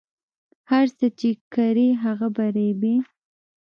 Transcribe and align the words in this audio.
هر 0.71 0.85
څه 0.97 1.05
چې 1.19 1.29
کرې 1.53 1.89
هغه 2.03 2.27
به 2.35 2.45
ریبې 2.55 2.95